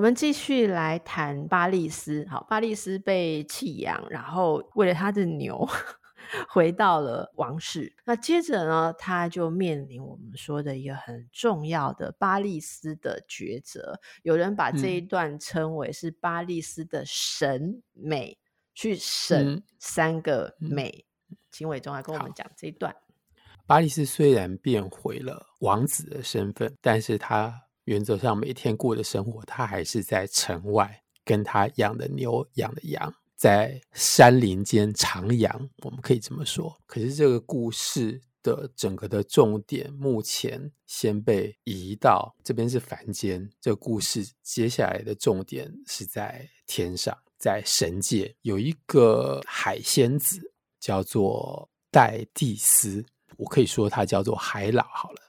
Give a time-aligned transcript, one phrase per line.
[0.00, 2.26] 我们继续来谈巴利斯。
[2.30, 5.68] 好，巴利斯被弃养，然后为了他的牛。
[6.48, 14.00] 回到了王室，那接着呢，他就面临我们说的一个很重要的巴利斯的抉择。
[14.22, 18.40] 有人把这一段称为是巴利斯的审美，嗯、
[18.72, 21.04] 去审三个美。
[21.52, 22.94] 秦伟忠来跟我们讲这一段。
[23.66, 33.12] 巴利斯虽然变回了王子的身份，但是他原则上每天过的生活，他还是在城外跟他养的牛、养的羊。
[33.34, 36.78] 在山林间徜徉，我们可以这么说。
[36.86, 43.50] 可是这个故事的整个的重点，目前先被移到这边是凡间。
[43.60, 53.04] 这个故事接下来的重点是在天上，在神界有一个海仙子，叫做戴蒂斯。
[53.36, 55.22] 我可以说她叫做海老好了。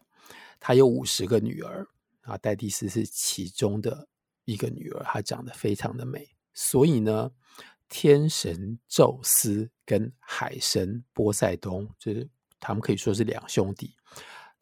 [0.59, 1.87] 她有五十个女儿，
[2.31, 4.07] 啊，戴蒂斯是其中的
[4.45, 7.31] 一个女儿，她长得非常的美，所以呢。
[7.93, 12.25] 天神宙斯跟海神波塞冬，就是
[12.57, 13.93] 他们可以说是两兄弟。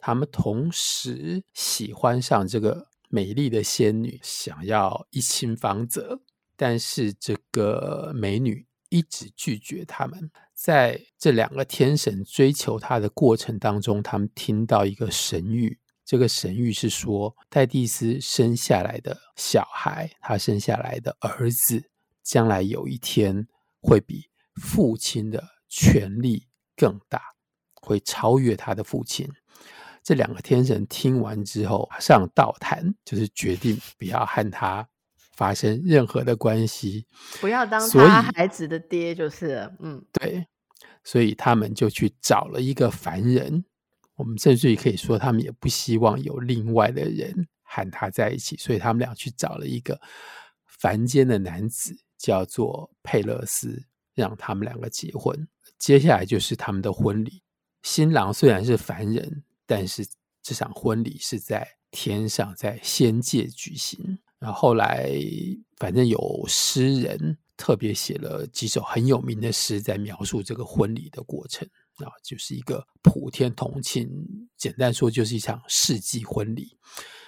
[0.00, 6.20] 他们同时喜欢上这个美丽的仙女，想要一亲芳泽，
[6.56, 10.28] 但是这个美女一直拒绝他们。
[10.52, 15.76] 在这两个天神追求她的过程当中，他们听到一个神谕，
[16.10, 21.84] 这个神谕是说，戴蒂斯生下来的小孩，他生下来的儿子。
[22.24, 23.46] 将来有一天
[23.80, 27.22] 会比父亲的权力更大，
[27.74, 29.28] 会超越他的父亲。
[30.02, 34.88] 这两个天神听完之后，马上倒谈，就是决定不要和他
[35.36, 37.06] 发生任何的关系，
[37.40, 40.44] 不要当他孩子的爹，就是嗯，对。
[41.04, 43.64] 所以他们就去找了一个凡人，
[44.20, 50.00] 我们甚至于可以说，他们也不希望有另外的人和他在一起，所以他们俩去找了一个
[50.66, 51.96] 凡间的男子。
[52.20, 53.82] 叫做佩勒斯，
[54.14, 55.48] 让他们两个结婚。
[55.78, 57.42] 接下来就是他们的婚礼。
[57.82, 60.06] 新郎虽然是凡人，但是
[60.42, 64.18] 这场婚礼是在天上，在仙界举行。
[64.38, 65.10] 然后后来，
[65.78, 71.66] 反正有诗人特别写了几首很有名的诗，在描述这个婚礼的过程
[71.98, 74.08] 啊，就是一个普天同庆。
[74.56, 76.76] 简单说，就是一场世纪婚礼。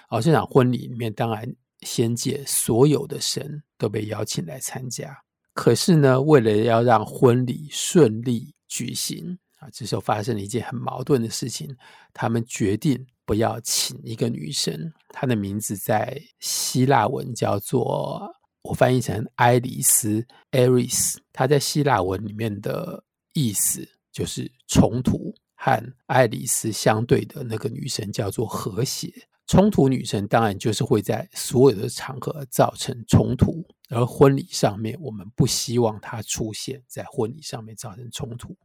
[0.09, 1.55] 而这场婚礼里面，当然。
[1.85, 5.13] 仙界所有的神都被邀请来参加，
[5.53, 11.75] 可是呢，为了要让婚礼顺利举行啊，这时候发生了一件很矛盾的事情。
[12.13, 21.17] 他们决定不要请一个女神，她的名字在希腊文叫做，我翻译成爱丽丝 （Aris）。
[21.33, 23.03] 她在希腊文里面的
[23.33, 29.11] 意思就是冲突，和爱丽丝相对的那个女神叫做和谐。
[29.45, 38.55] 冲突女神当然就是会在所有的场合造成冲突，而婚礼上面我们不希望她出现在婚礼上面造成冲突。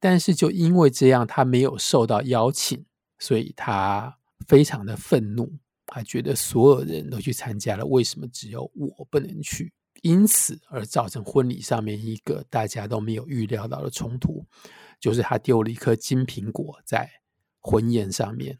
[0.00, 2.86] 但是就因为这样，她没有受到邀请，
[3.18, 4.16] 所以她
[4.46, 5.52] 非常的愤怒，
[5.84, 9.72] 她觉得所有人都去参加了，为什么只有我不能去？
[10.04, 14.44] 因此而造成婚礼上面一个大家都没有预料到的冲突，
[15.00, 17.10] 就是他丢了一颗金苹果在
[17.58, 18.58] 婚宴上面。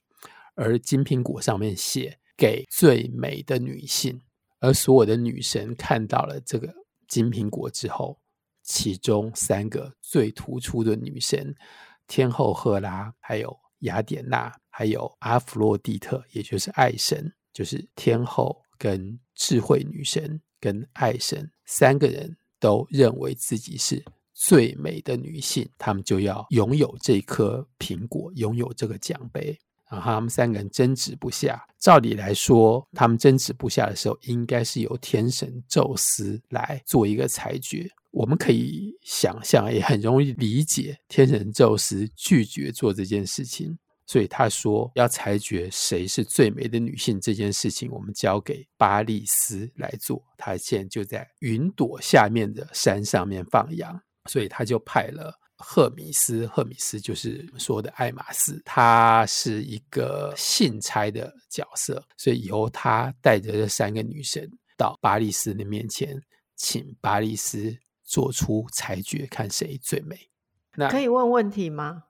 [0.54, 4.18] 而金苹果上面写“给最美的女性”，
[4.58, 6.72] 而所有的女神看到了这个
[7.08, 8.18] 金苹果之后，
[8.62, 11.54] 其中三个最突出的女神——
[12.08, 24.02] 天后赫拉，还有雅典娜，还有阿弗洛狄特，也就是爱神，就是天后跟智慧女神跟爱神三个人都认为自己是
[24.32, 29.58] 最美的女性，他们就要拥有这颗苹果，拥有这个奖杯。
[29.90, 31.62] 然后他们三个人争执不下。
[31.78, 37.86] 照理来说，他们争执不下的时候，应该是由天神宙斯来做一个裁决。
[38.10, 43.78] 我们可以想象，也很容易理解，天神宙斯拒绝做这件事情。
[44.06, 50.22] 所以他说要裁决谁是最美的女性这件事情，我们交给巴利斯来做。
[50.36, 55.38] 他现在就在云朵下面的山上面放羊，所以他就派了。
[55.56, 66.20] 赫米斯，赫米斯就是说的爱马仕，他是一个信差的角色，所以由他带着这三个女神到巴利斯的面前，
[66.56, 70.28] 请巴利斯做出裁决，看谁最美。
[70.74, 72.02] 那可以问问题吗？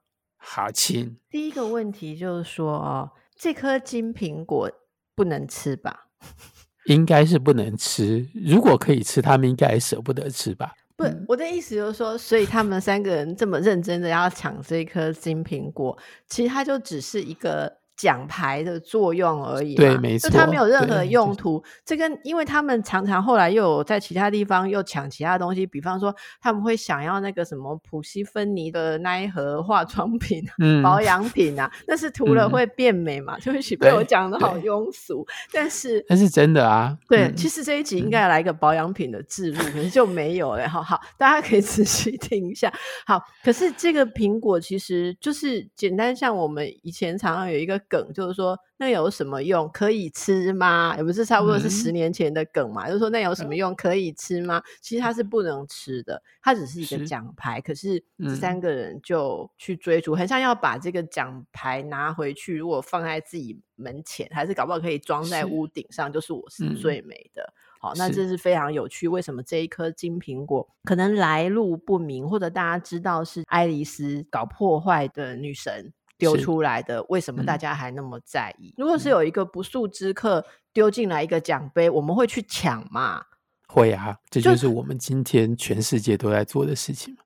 [0.46, 1.16] 好，亲。
[1.30, 4.70] 第一个问题就是说，哦，这颗金苹果
[5.14, 6.08] 不能吃吧？
[6.86, 8.28] 应该是不能吃。
[8.34, 10.74] 如果可以吃，他们应该也舍不得吃吧？
[10.96, 15.98] 不，我的意思就是说，所以他们三个人这么认真的要抢这颗金苹果，
[16.28, 17.78] 其实它就只是一个。
[17.96, 21.62] 奖牌的作用而已，对，没错，就它没有任何用途。
[21.84, 33.38] 这跟因为他们常常后来又有在其他地方又抢其他东西，比方说他们会想要那个什么普西芬尼的那一盒化妆品、 嗯、保养品啊，那是涂了会变美嘛？
[33.38, 36.98] 对不起，被我讲的好庸俗，但是那是真的啊。
[37.08, 40.68] 对，嗯、其实这一集应该来一个保养品的置入，嗯、可是就没有了。
[40.68, 42.72] 好好，大家可以仔细听一下。
[43.06, 47.80] 好，可是这个苹果其实就是简单，像我们以前常常有一个。
[47.88, 49.68] 梗就是说，那有什么用？
[49.70, 50.94] 可以吃吗？
[50.96, 52.86] 也不是差不多是十年前的梗嘛？
[52.86, 53.74] 嗯、就是说，那有什么用？
[53.74, 54.62] 可以吃吗？
[54.80, 57.56] 其实它是不能吃的，它只是一个奖牌。
[57.56, 62.56] 是可是这三个人就去追逐，嗯、很像要把这个奖牌拿回去。
[62.56, 67.42] 如果放在自己门前，还是搞不好可以装在屋顶上，是就是我是最美的。
[67.42, 69.06] 嗯、好，那这是非常有趣。
[69.08, 75.92] 为什么这一颗金苹果可能来路不明，或者大家知道是爱丽丝搞破坏的女神？
[76.24, 78.68] 丢出来的，为什么大家还那么在意？
[78.70, 83.22] 嗯、如果是有一个不速之客丢进来一个奖杯，嗯、我们会去抢吗？
[83.68, 87.16] 会啊，这就是我们今天全世界都在做的事情。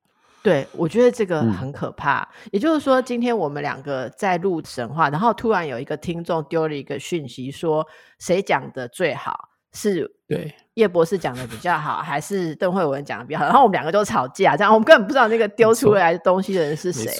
[0.42, 2.20] 对，我觉得这个很可怕。
[2.20, 7.86] 嗯、也就是说，今天我们两个在录神话，然后突然有一个听众丢了一个讯息，说
[8.18, 9.48] 谁讲的最好？
[9.74, 13.44] 是对叶博士讲的比较好，还是邓慧文讲的比较好？
[13.44, 17.12] 然后我们两个就吵架，这样我们根本不知道那个丢出来的东西的人是谁。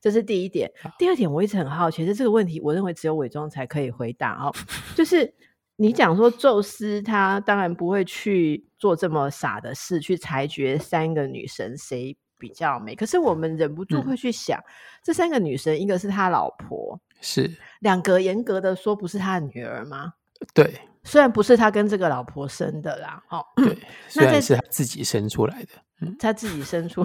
[0.00, 0.70] 这是第一点。
[0.98, 4.54] 第二点，我一直很好奇，其实这个问题，我认为只有伪装才可以回答哦。
[4.94, 5.32] 就是
[5.76, 12.94] 你讲说，宙斯他当然不会去做这么傻的事，去裁决三个女神谁比较美。
[12.94, 14.70] 可是我们忍不住会去想，嗯、
[15.02, 20.14] 这三个女神，一个是他老婆，是两个，严格的说，不是他的女儿吗？
[20.54, 23.76] 对，虽然不是他跟这个老婆生的啦，哦，对，
[24.08, 25.70] 虽然是他自己生出来的，
[26.00, 27.04] 嗯，他自己生出。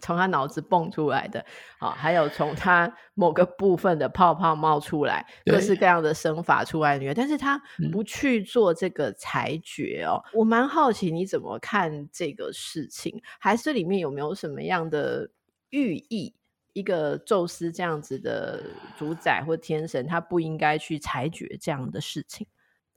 [0.00, 1.44] 从他脑子蹦出来的，
[1.78, 7.60] 好，还有从他某个部分的泡泡冒出来，各式各样的生法出来的女，但是他
[7.92, 10.22] 不去做这个裁决哦。
[10.26, 15.30] 嗯、我蛮好奇你怎么看这个事情，还是里面有没有什么样的
[15.70, 16.34] 寓意？
[16.72, 18.60] 一个宙斯这样子的
[18.98, 22.44] 主宰或天神，他不应该去裁决这样的事情。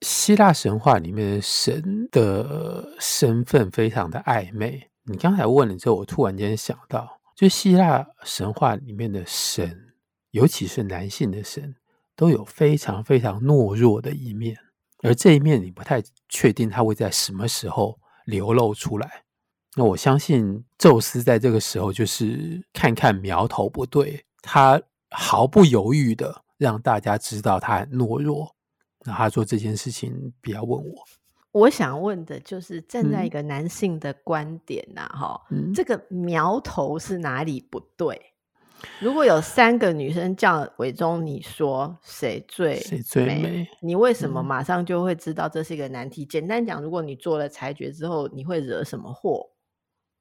[0.02, 4.90] 希腊神话里面的神的身份非常的暧昧。
[5.10, 9.94] 你刚才问了之后，我突然间想到，就希腊神话里面的神，
[10.32, 11.74] 尤其是男性的神，
[12.14, 14.58] 都有非常非常懦弱的一面，
[15.02, 19.24] 而这一面你不太确定他会在什么时候流露出来。
[19.78, 24.82] 那我相信宙斯在这个时候就是看看苗头不对，他
[25.12, 28.54] 毫不犹豫的让大家知道他很懦弱。
[29.06, 31.06] 那他说这件事情，不要问我。
[31.58, 35.42] 我想问的就是站在一个男性的观点呐，哈，
[35.74, 38.20] 这个苗头是哪里不对？
[39.00, 43.68] 如果有三个女生叫伟忠，你说谁最谁最美？
[43.82, 46.24] 你为什么马上就会知道这是一个难题？
[46.24, 49.50] 简单讲，如果你做了裁决之后，你会惹什么祸？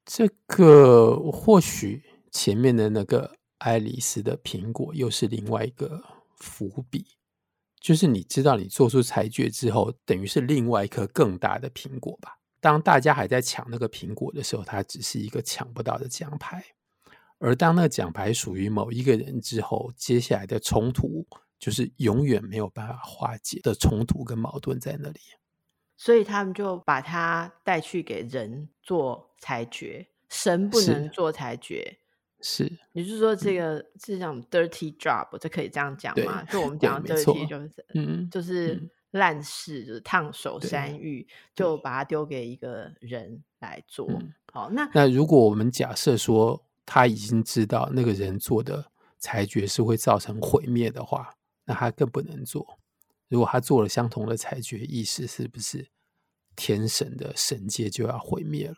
[0.06, 6.00] 这个或许前面的那个爱丽丝的苹果又是另外一个
[6.38, 7.04] 伏笔。
[7.80, 12.38] 就是你知道，你做出裁决之后，等于是另外一颗更大的苹果吧。
[12.58, 16.58] 当大家还在抢那个苹果的时候，它只是一个抢不到的奖牌；
[17.38, 21.24] 而当那个奖牌属于某一个人之后，接下来的冲突
[21.58, 25.20] 就是永远没有办法化解的冲突跟矛盾在那里。
[25.96, 31.98] 所以他们就把它带去给人做裁决，神不能做裁决。
[32.40, 36.42] 是，你是说这个是叫 dirty job，这可以这样讲吗？
[36.44, 44.08] 就我们讲 dirty 就是，嗯，就是烂事，就是烫手山芋，就把它丢给一个人来做。
[44.52, 52.78] 好，那那如果我们假设说他已经知道那个人做的裁决是会造成毁灭的话，那他更不能做。
[53.28, 55.88] 如果他做了相同的裁决，意思是不是
[56.54, 58.76] 天神的神界就要毁灭了？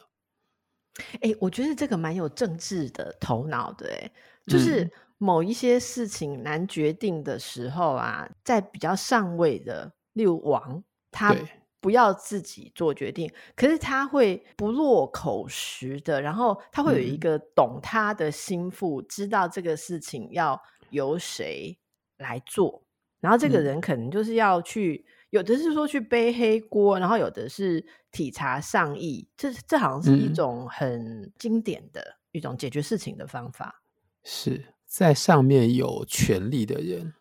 [1.15, 4.11] 哎、欸，我觉得这个蛮有政治的头脑的，哎，
[4.47, 11.35] 就是某一些事情难决定的时候啊，嗯、在比较上位的，例如王，他
[11.81, 21.79] 不要自己做决定，可是他会不落口实的，然后他会有一个懂他的心腹，嗯、知道这个事情要由谁
[22.17, 22.83] 来做，
[23.21, 33.83] 然后这个人可能就是要去有的是说去背黑锅，然后有的是体察上意，这这好像是一种很经典的一种解决事情的方法。
[33.83, 37.13] 嗯、是在上面有权力的人，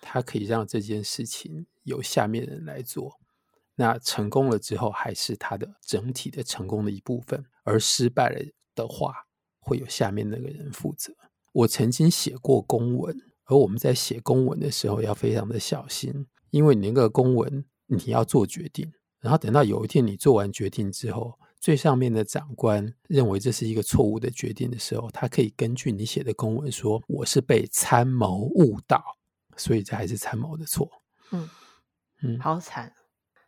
[0.00, 3.20] 他可以让这件事情由下面人来做，
[3.74, 8.40] 那成功了之后，还是他的整体的成功的一部分，而失败了
[8.74, 9.26] 的话，
[9.58, 11.12] 会有下面那个人负责。
[11.52, 13.14] 我曾经写过公文，
[13.44, 29.02] 而我们在写公文的时候要非常的小心，因为你那个公文你要做决定，然后等到有一天你做完决定之后，最上面的长官认为这是一个错误的决定的时候，他可以根据你写的公文说，我是被参谋误导，
[29.56, 30.90] 所以这还是参谋的错。
[31.32, 31.48] 嗯
[32.22, 32.92] 嗯，好惨。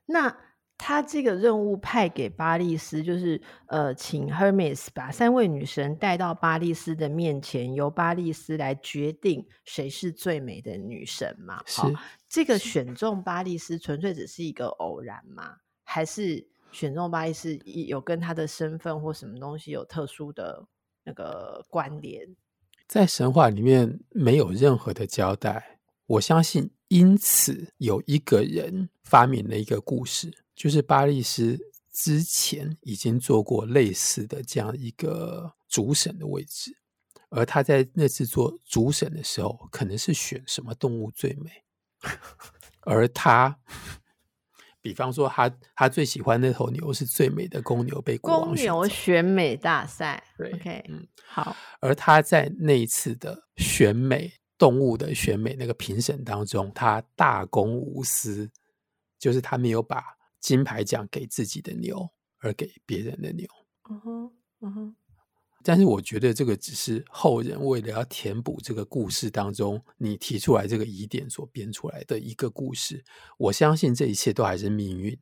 [0.06, 0.51] 那。
[0.84, 11.62] 他这个任务派给巴利斯，就是呃，请 Hermes 把三位女神带到巴利斯的面前，由巴利斯来决定谁是最美的女神嘛？
[11.66, 11.82] 是。
[11.82, 11.94] 哦，
[12.28, 15.54] 这个选中巴利斯纯粹只是一个偶然吗？
[15.84, 20.66] 还是选中巴利斯有跟他的身份或什么东西有特殊的
[21.04, 22.26] 那个关联？
[22.88, 25.78] 在神话里面没有任何的交代。
[26.06, 30.30] 我相信，因此有一个人发明了一个故事。
[30.54, 31.58] 就是巴利斯
[31.90, 36.76] 之前已经做过类似的这样一个主审的位置，
[37.30, 41.50] 而他在那次做主审的时候，可能是选什么动物最美，
[42.84, 43.58] 而他，
[44.82, 54.30] 比方说他他最喜欢那头牛是最美的公牛，被国王公牛选美大赛，对，OK，嗯，好，而他在那一次的选美
[54.62, 58.48] 动物的选美那个评审当中，他大公无私，
[59.18, 60.04] 就是他没有把。
[60.38, 63.46] 金牌奖给自己的牛，而给别人的牛。
[63.88, 64.96] 嗯哼，嗯哼。
[65.62, 73.04] 但是我觉得这个只是后人为了要填补这个故事当中你提出来这个疑点所编出来的一个故事。
[73.38, 75.16] 我相信这一切都还是命运。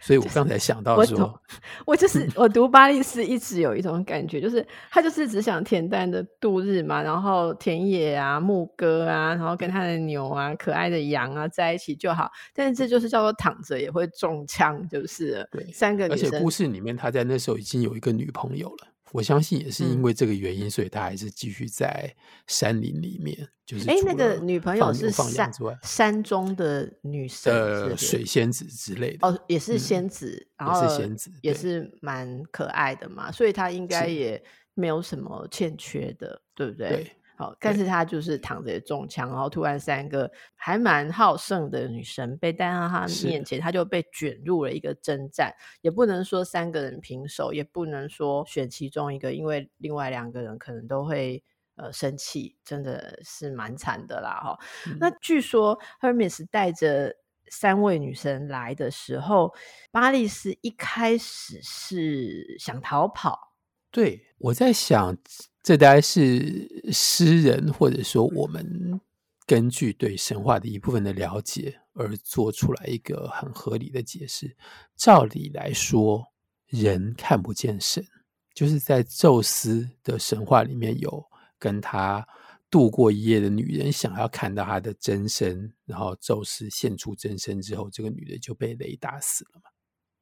[0.00, 1.40] 所以我刚才想到说，我，
[1.86, 12.30] 我就是我读巴利斯一直有一种感觉，就是他就是只想恬淡的度日嘛，然后田野啊、牧歌啊，然后跟他的牛啊、可爱的羊啊在一起就好。
[12.52, 16.28] 但是这就是叫做躺着也会中枪，就是对三个女生。
[16.28, 18.88] 而且故事里面他在那时候已经有一个女朋友了。
[19.14, 22.12] 我相信也是因为这个原因，嗯、所以他还是继续在
[22.48, 23.48] 山林里面。
[23.64, 25.52] 就是哎，那个女朋友是山
[25.82, 29.28] 山中的女神，呃，水仙子之类的。
[29.28, 34.42] 哦，也是仙子，嗯、然后也是仙子，也是蛮可爱的嘛，所以他应该也
[34.74, 36.88] 没有什么欠缺的，对不对？
[36.88, 37.12] 对。
[37.36, 45.52] 好，但是他就是躺着中枪，然后突然三个还蛮好胜的女生被带到他面前，他就被卷入了一个征战。
[45.80, 51.42] 也不能说三个人平手，也不能说选其中一个，因为另外两个人可能都会
[51.74, 54.96] 呃生气，真的是蛮惨的啦哈、嗯。
[55.00, 57.16] 那据说 Hermes 带着
[57.50, 59.52] 三位女生来的时候，
[59.90, 63.56] 巴利斯一开始是想逃跑。
[63.90, 65.16] 对，我在想。
[65.64, 69.00] 这大概是诗人，或者说我们
[69.46, 74.54] 根据对神话的一部分的了解而做出来一个很合理的解释。
[74.94, 76.22] 照理来说，
[76.66, 78.06] 人看不见神，
[78.52, 81.24] 就是在宙斯的神话里面有
[81.58, 82.28] 跟他
[82.70, 89.70] 度过一夜的女人想要看到他的真身，然后宙斯现出真身之后，这个女的就被雷打死了嘛。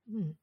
[0.07, 0.37] 嗯，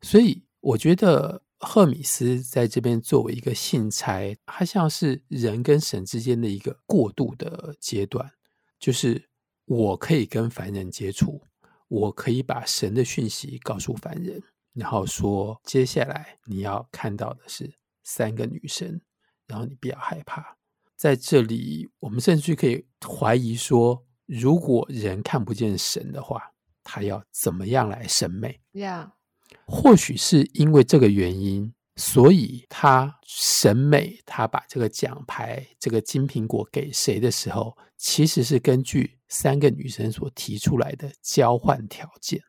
[0.00, 1.42] 所以我觉得。
[1.60, 8.30] 赫米斯在这边作为一个信差，他像是人跟神之间的一个过渡的阶段，
[8.78, 9.28] 就是
[9.66, 11.42] 我可以跟凡人接触，
[11.88, 17.70] 我可以把神的讯息告诉凡人，然后说接下来你要看到的是
[18.04, 19.00] 三个女神，
[19.46, 20.56] 然后你不要害怕。
[20.96, 26.42] 在这里，我们甚至可以怀疑说，如果人看不见神的话，
[26.82, 29.10] 他要怎么样来审美？Yeah.
[29.66, 42.42] 或许是因为这个原因，所以他审美，他把这个奖牌、这个金苹果给谁的时候，其实是根据三个女生所提出来的交换条件。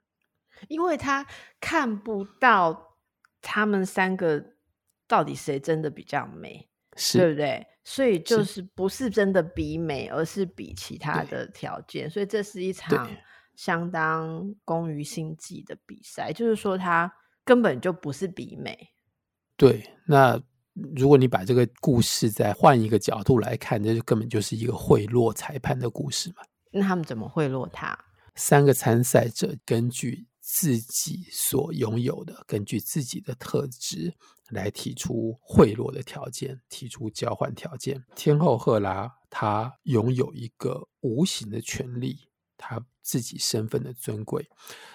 [0.68, 1.26] 因为他
[1.60, 2.98] 看不到
[3.42, 4.44] 他们三个
[5.08, 7.68] 到底谁真的比较美，是对不对？
[7.84, 12.10] 所以就是不是真的比美，而是比其他的条件。
[12.10, 13.10] 所以这是一场。
[13.62, 17.14] 相当功于心计的比赛，就是说他
[17.46, 18.76] 根本就不是比美。
[19.56, 20.42] 对，那
[20.96, 26.38] 如果你把这个故事再换一个角度来看，这就根本就是一个贿赂裁判的故事嘛。
[26.72, 27.96] 那他们怎么贿赂他？
[28.34, 34.12] 三个参赛者根据自己所拥有的，根据自己的特质
[34.50, 38.04] 来提出贿赂的条件，提出交换条件。
[38.16, 42.31] 天后赫拉她拥有一个无形的权利。
[42.62, 44.48] 他自己身份的尊贵，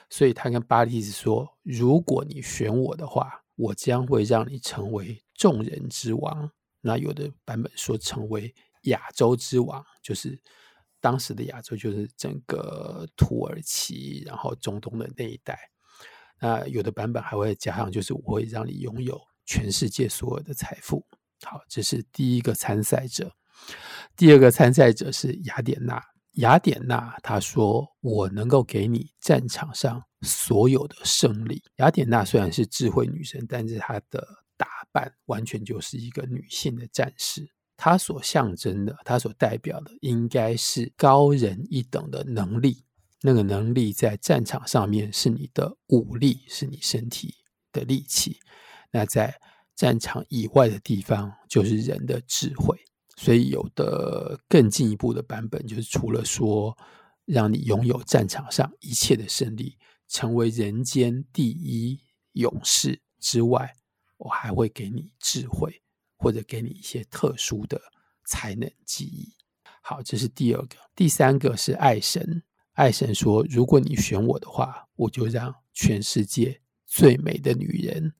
[0.08, 10.40] 所以他跟巴利斯说：“如果你选我的话，我将会让你成为众人之王。”那有的版本说成为亚洲之王，就是
[11.00, 15.58] 当时的亚洲，就是整个土耳其，然后中东的那一带。
[16.38, 21.04] 那有的版本还会加上，就是我会让你拥有全世界所有的财富。
[21.42, 23.32] 好，这是第一个参赛者。
[24.14, 26.00] 第二个参赛者是雅典娜。
[26.36, 34.26] 雅典娜她说：“我能够给你战场上所有的胜利。”雅典娜虽然是智慧女神，但是她的
[34.56, 37.46] 打扮完全就是一个女性的战士。
[37.76, 42.84] 她所象征的，她所代表的，应该是高人一等的能力。
[43.22, 47.34] 那个能力在战场上面是你的武力，是你身体
[47.72, 48.38] 的力气；
[48.92, 49.34] 那在
[49.74, 52.78] 战场以外的地方，就是人的智慧。
[53.16, 56.76] 所以有的更进一步的版本，就是除了说
[57.24, 61.98] 让你拥有战场上一切的胜利，成为人间第一
[62.32, 63.74] 勇士之外，
[64.18, 65.82] 我还会给你智慧，
[66.18, 67.80] 或者给你一些特殊的
[68.24, 69.34] 才能技艺。
[69.80, 70.76] 好，这是第二个。
[70.94, 72.42] 第三个是爱神。
[72.72, 78.12] 爱神说：“如果你选我的话，我就让全世界最美的女人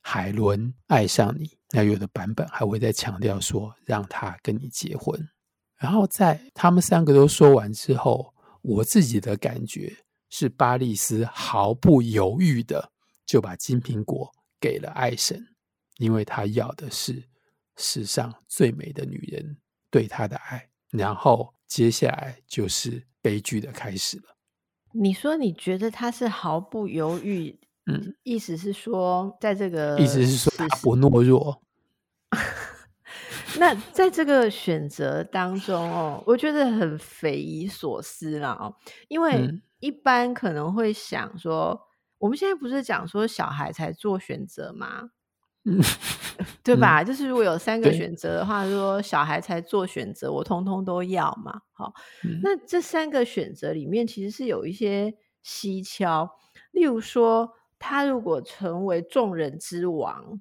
[0.00, 5.20] 海伦爱上你。”那有的版本还会再强调说，让他跟你结婚。
[5.76, 9.92] 然后在他们三个都说完之后，我自己的感觉
[10.30, 12.92] 是，巴利斯毫不犹豫的
[13.26, 15.44] 就把金苹果给了爱神，
[15.98, 17.22] 因为他要的是
[17.76, 19.56] 世上最美的女人
[19.90, 20.68] 对他的爱。
[20.90, 23.04] 然后接下来就是。
[23.24, 24.36] 悲剧的开始了。
[24.92, 31.62] 你说你觉得他是毫不犹豫，嗯，意思是说，在这个意思是说他不懦弱。
[33.58, 38.74] 那在这个选择当中哦，我觉得很匪夷所思了哦，
[39.08, 39.48] 因为
[39.78, 41.78] 一般可能会想说，嗯、
[42.18, 45.10] 我们现在不是讲说小孩才做选择吗？
[45.66, 45.80] 嗯，
[46.62, 47.02] 对吧？
[47.02, 51.60] 嗯、就是如果有三个选择的话，说小孩才做选择，我通通都要嘛。
[51.72, 51.94] 好，
[52.24, 56.28] 嗯、那这三个选择里面其实是有一些蹊跷，
[56.72, 57.52] 例如说，
[57.84, 60.40] 他如果成为众人之王，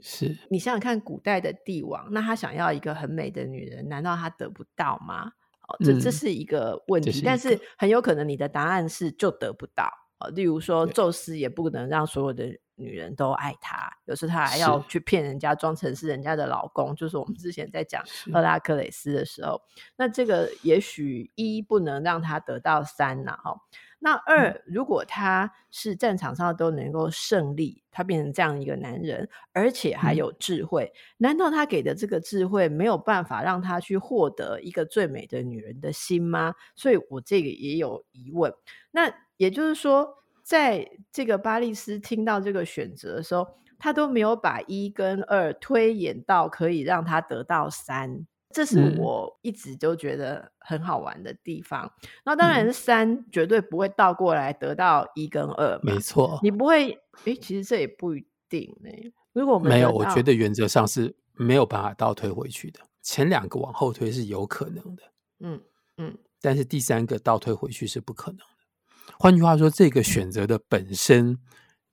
[0.00, 5.30] 是你想想看，古代的帝王，那他想要一个很美的女人，难道他得不到吗？
[5.68, 9.88] 哦，这这是一个问题，但是很有可能你的答案是就得不到。
[10.34, 12.58] 例如说，宙斯也不能让所有的。
[12.76, 16.92] 女人都爱他，有时他还要去骗人家，装成是人家的老公。
[16.96, 19.62] 就是我们之前在讲赫拉克雷斯的时候，
[19.96, 23.56] 那这个也许一不能让他得到三呐，哈。
[24.04, 36.54] 那二，嗯、如果他是战场上都能够胜利，他变成这样一个男人，而且还有智慧，嗯、难道他给的这个智慧没有办法让他去获得一个最美的女人的心吗？
[36.76, 38.52] 所以我这个也有疑问。
[38.90, 40.18] 那也就是说。
[40.44, 51.84] 在这个巴利斯听到这个选择的时候，他都没有把一跟二推演到可以让他得到三，这是我一直都觉得很好玩的地方。
[52.02, 56.38] 嗯、那当然，三绝对不会倒过来得到一跟二，没错。
[56.40, 58.90] 你不会，诶，其实这也不一定呢。
[59.32, 62.78] 如果我们没有，我觉得原则上是没有办法倒推回去的。
[63.02, 65.02] 前两个往后推是有可能的，
[65.40, 65.60] 嗯
[65.96, 69.14] 嗯，但是第三个倒推回去是不可能的。
[69.18, 71.36] 换句话说，这个选择的本身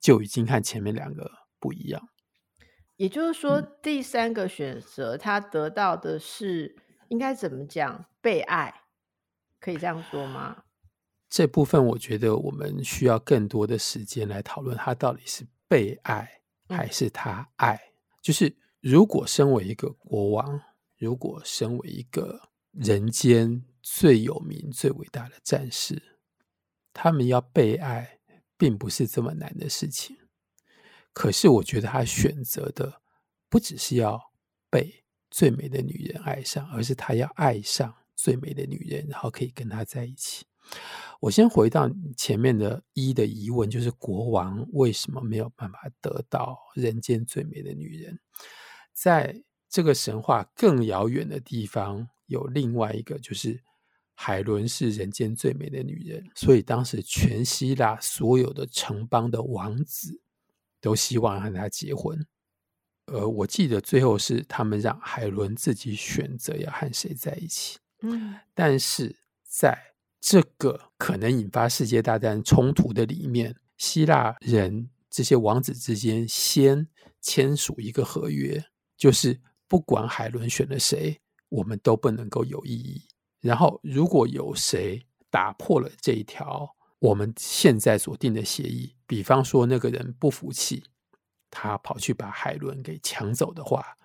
[0.00, 2.08] 就已经和前面两个不一样。
[2.96, 6.76] 也就是说，嗯、第三个选择他得到的是
[7.08, 8.04] 应该怎么讲？
[8.20, 8.82] 被爱，
[9.60, 10.64] 可以这样说吗？
[11.28, 17.74] 这部分我觉得我们需要更多的时间来讨论，他到底是被爱还是他爱。
[17.74, 20.60] 嗯、就是如果身为一个国王，
[20.98, 26.10] 如果身为一个人间最有名、最伟大的战士。
[26.94, 28.18] 他们要被爱，
[28.58, 30.14] 并不是这么难的事情。
[31.12, 33.00] 可是，我觉得他选择的
[33.48, 34.20] 不只是要
[34.70, 40.44] 被最美的女人爱上，而是他要爱上最美的女人，然后可以跟她在一起。
[41.20, 48.18] 我先回到前面的一的疑问，就是国王为什么没有办法得到人间最美的女人？
[48.92, 53.62] 在这个神话更遥远的地方，有另外一个，就是。
[54.14, 60.20] 海伦是人间最美的女人，所以当时全希腊所有的城邦的王子
[60.82, 62.26] 都希望和他结婚。
[63.06, 67.78] 呃，我记得最后是他们让海伦自己选择要和谁在一起。
[68.02, 76.86] 嗯，但是在这个可能引发世界大战冲突的里面，希腊人这些王子之间先
[77.20, 78.64] 签署一个合约，
[78.96, 83.02] 就是不管海伦选了谁，我们都不能够有异议。
[83.40, 88.94] 然后，如果有谁打破了这一条我们现在所定的协议。
[89.08, 90.84] 比方说，那个人不服气，
[91.50, 93.98] 他跑去把海伦给抢走的话，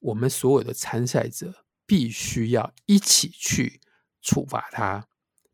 [0.00, 3.80] 我们所有的参赛者必须要一起去
[4.20, 5.06] 处罚他，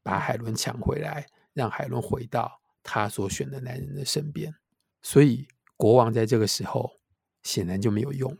[0.02, 4.54] 把海伦抢回来，让海伦回到他所选的男人的身边。
[5.02, 6.98] 所以，国王在这个时候
[7.42, 8.38] 显然就没有用了。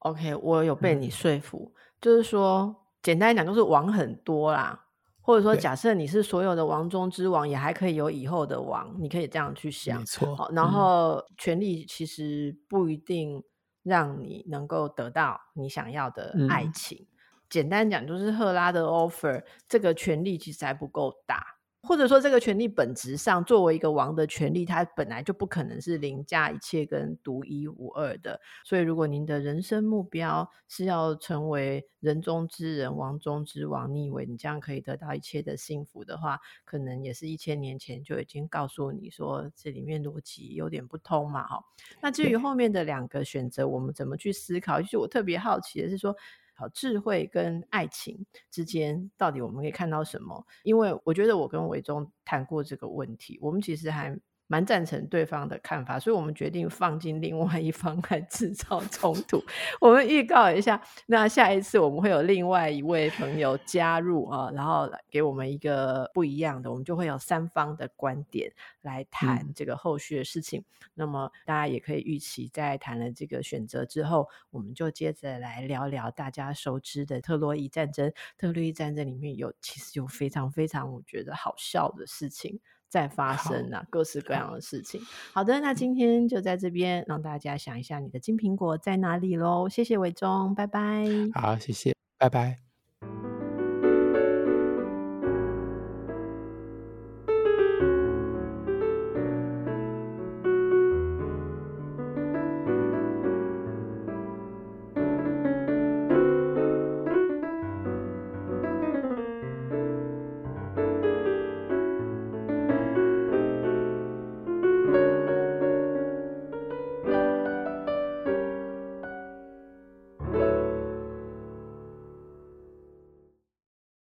[0.00, 4.87] OK，我有被你说服，嗯、就是说，简单来讲，就是王很多啦，
[5.28, 9.98] 或者说，假设你是所有的王中之王，也还可以有以后的王，你可以这样去想。
[9.98, 10.34] 没错。
[10.34, 13.44] 好，然后权力其实不一定
[13.82, 16.96] 让你能够得到你想要的爱情。
[17.02, 17.06] 嗯、
[17.50, 21.57] 简单讲，就是赫拉的 offer，这个权力其实还不够大。
[21.82, 28.40] 或者说，这个权利本质上，作为一个王的权利，它本来就不可能是凌驾一切跟独一无二的。
[28.64, 41.46] 所以，如果您的人生目标是要成为人中之人、王中之王，你以为你这样可以得到一切的幸福的话，可能也是一千年前就已经告诉你说，这里面逻辑有点不通嘛。
[41.46, 41.64] 哈，
[42.02, 44.80] 那至于后面的两个选择，我们怎么去思考？
[44.80, 46.14] 就是我特别好奇的是说。
[46.58, 50.44] 好，智慧跟爱情之间到底我们可以看到什么？
[50.64, 54.18] 因为我觉得我跟伟忠谈过这个问题，我们其实还。
[54.48, 59.40] 蛮赞成对方的看法，所以我们决定放进另外一方来制造冲突。
[59.80, 70.60] 我们预告一下，那下一次我们会有另外一位朋友加入啊，然后给我们一个不一样的，我们就会有三方的观点来谈这个后续的事情。
[70.60, 78.10] 嗯、那么大家也可以预期，在谈了这个选择之后，我们就接着来聊聊大家熟知的特洛伊战争。
[78.38, 82.58] 特洛伊战争里面有其实有非常非常我觉得好笑的事情。
[82.88, 85.00] 在发生啊，各式各样的事情。
[85.32, 89.68] 好，的，那今天就在这边让大家想一下，你的金苹果在哪里喽？
[89.68, 91.04] 谢谢伟忠，拜拜。
[91.34, 93.37] 好，谢谢，拜拜。